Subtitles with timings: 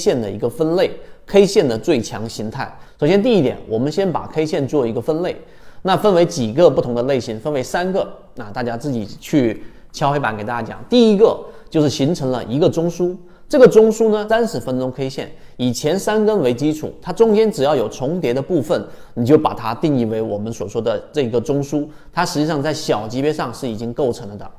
[0.00, 0.90] 线的一个分类
[1.26, 2.74] ，K 线的最强形态。
[2.98, 5.36] 首先第一点，我们先把 K 线做一个分类，
[5.82, 8.10] 那分为几个不同的类型，分为三个。
[8.34, 10.82] 那大家自己去敲黑板给大家讲。
[10.88, 13.16] 第一个就是形成了一个中枢，
[13.48, 21.86] 这个中枢呢，三十分钟 K 线，以前三根为基础，它中间只要有重叠的部分，你就把它定义为我们所说的这个中枢。
[22.12, 24.50] 它实际上在小级别上是已经构成了的。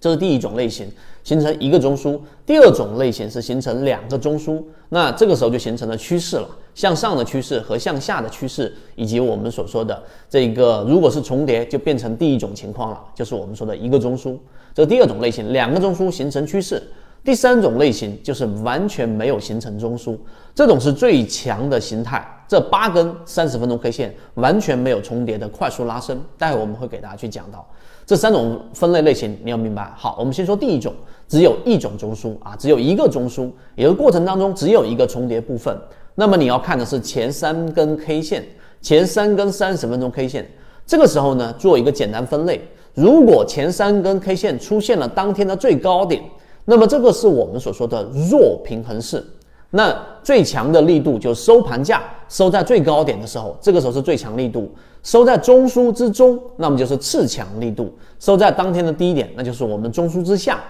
[0.00, 0.86] 这是第一种类型，
[1.22, 2.18] 形成一个中枢。
[2.44, 14.36] 第二种类型是形成两个中枢，那这个时候就形成了趋势了，向上的趋势和向下的趋势，以及我们所说的这个，如果是重叠，就变成第一种情况了，就是我们说的一个中枢。
[14.74, 16.82] 这第二种类型，两个中枢形成趋势。
[17.24, 20.16] 第三种类型就是完全没有形成中枢，
[20.54, 22.22] 这种是最强的形态。
[22.46, 27.66] 这八根三十分钟 K 线完全没有重叠的快速拉升，待会我们会给大家去讲到。
[28.04, 29.90] 这三种分类类型，你要明白。
[29.96, 30.92] 好，我们先说第一种，
[31.26, 35.74] 只有一种中枢啊，只有一个中枢，也就过程当中只有一个重叠部分。
[36.14, 38.44] 那么你要看的是前三根 K 线，
[38.82, 40.46] 前三根三十分钟 K 线。
[40.86, 42.60] 这个时候呢，做一个简单分类。
[42.92, 46.22] 如果前三根 K 线出现了当天的最高点，
[46.64, 49.24] 那么这个是我们所说的弱平衡式。
[49.70, 54.68] 那最强的力度就是收盘价收在最高点的时候，这个时候是最强力度；
[55.02, 57.86] 收在中枢之中，那么就是次强力度；
[58.20, 60.62] 收在当天的低点，那就是我们中枢之下，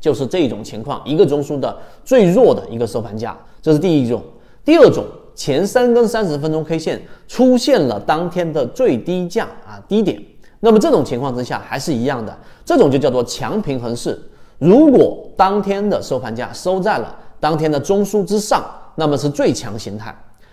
[0.00, 4.22] 就是这种情况，一个中枢的最弱的一个收盘价，这是第一种。
[4.64, 10.18] 第二种，前三根三十分钟 K 线出现了当天的最低价啊低点，
[10.60, 12.34] 那么这种情况之下还是一样的，
[12.64, 14.18] 这种就叫做强平衡式。
[14.62, 17.16] 如果当天的收盘价收在了。
[17.40, 20.12] 当天的中枢之上，那么是最强形态；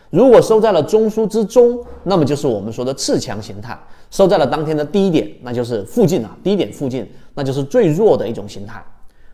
[0.09, 3.75] 如果收在了中枢之中，那么就是我们说的次强形态；
[4.09, 8.83] 收在了当天的低点，那就是附近啊，低点附近，那就是最弱的一种形态。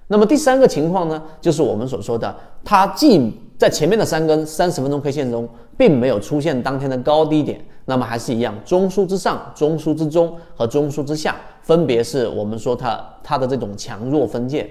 [0.08, 14.70] 那么第三个情况呢，就是我们所说的，它既在前面的三根三十分钟 K 线中，并没有出现当天的高低点，那么还是一样，中枢之上、中枢之中和中枢之下，分别是我们说它它的这种强弱分界。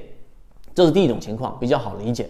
[0.74, 2.28] 这是第一种情况，比较好理解。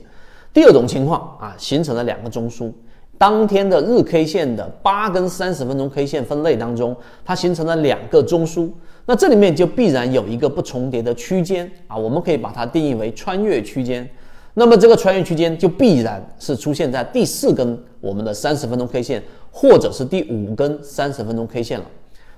[0.52, 2.72] 第二种情况啊，形成了两个中枢。
[3.16, 8.70] 当天的日 K 线的八根三十分钟 K 线分类当中，它形成了两个中枢。
[9.06, 14.08] 那这里面就必然有一个不重叠的区间啊，我们可以把它定义为穿越区间。
[14.54, 21.84] 那么这个穿越区间就必然是出现在第四根我们的三十分钟 K 线，或者是第五根三十分钟 K 线了。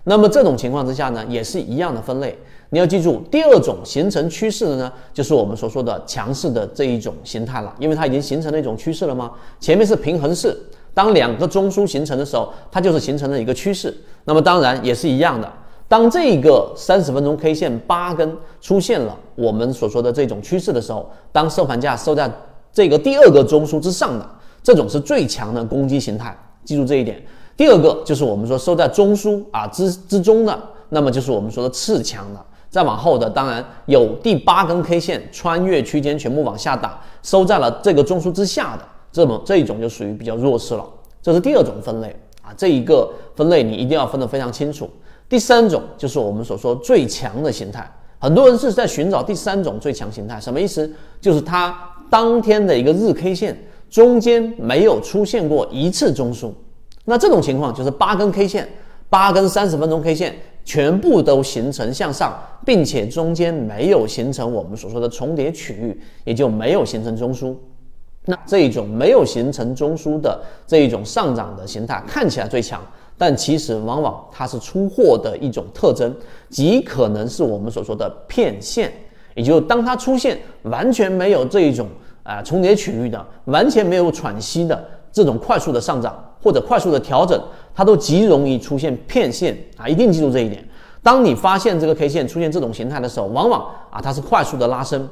[0.09, 2.39] 那么这种情况之下呢，也是一样的分类。
[2.71, 9.33] 你要记住，第二种形成趋势的呢，就是我们所说的强势的这一种形态了，因为它已经形成了一种趋势了吗？
[9.59, 10.57] 前面是平衡式，
[10.95, 13.93] 当两个中枢形成的时候，它就是形成了一个趋势。
[14.25, 15.53] 那么当然也是一样的，
[15.89, 22.31] 当这个三十分钟 K 线八根出现了我们所说的这种趋势的时候，当收盘价收在
[22.73, 24.29] 这个第二个中枢之上的，
[24.63, 27.21] 这种是最强的攻击形态，记住这一点。
[27.57, 30.59] 第二个就是我们说收在中枢啊之之中的，
[30.91, 32.41] 那么就是我们说的次强的。
[32.69, 40.85] 再往后的，当然有第八根 K 线穿越区间全部往下打，收在了这个中枢之下的，这么这一种就属于比较弱势了。
[41.23, 44.91] 这是第二种分类啊，这一个分类你一定要分得非常清楚。
[45.27, 50.93] 第三种就是我们所说最强的形态，很多人是在寻找第三种最强形态，什么意思？
[51.19, 51.75] 就是它
[52.11, 56.51] 当天的一个日 K 线中间没有出现过一次中枢。
[57.09, 58.69] 那这种情况就是八根 K 线，
[59.09, 67.55] 八根三十分钟 K 线全部都形成向上，并且中间没有形成我们所说的重叠区域，也就没有形成中枢。
[68.25, 72.83] 那这一种没有形成中枢的这一种上涨的形态看起来最强，
[73.17, 76.13] 但其实往往它是出货的一种特征，
[76.51, 78.93] 极可能是我们所说的骗线。
[79.37, 81.87] 也就是当它出现完全没有这一种
[82.25, 84.85] 啊重叠区域的，完全没有喘息的。
[85.13, 87.37] 这种快速的上涨或者快速的调整，
[87.75, 89.89] 它都极容易出现骗线啊！
[89.89, 90.65] 一定记住这一点。
[91.03, 95.09] 当你发现这个 K 线出现这种形态的时候，往往啊它是快速的拉升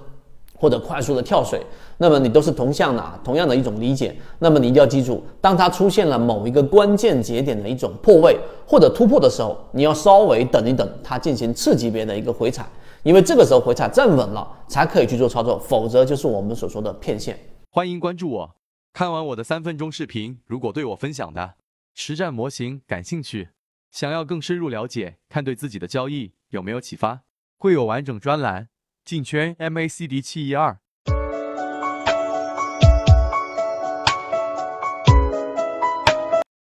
[0.56, 1.60] 或者快速的跳水，
[1.98, 4.14] 那么你都是同向的啊，同样的一种理解。
[4.38, 12.64] 那么你一定要记住，当它出现了某一个关键节点的一种破位或者突破的时候，你要稍微等一等，它进行次级别的一个回踩，
[13.02, 17.36] 因为这个时候回踩站稳了才可以去做操作，否则就是我们所说的骗线。
[17.72, 18.63] 欢迎关注我。
[18.94, 21.56] 看完我的三分钟视频，如果对我分享的
[21.94, 23.48] 实战模型感兴趣，
[23.90, 27.24] 想要更深入了解，看对自己的交易有没有启发，
[27.58, 28.68] 会有完整专栏
[29.04, 30.78] 进圈 MACD 七一二。